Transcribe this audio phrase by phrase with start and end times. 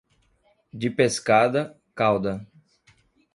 [0.73, 2.33] De pescada, cauda.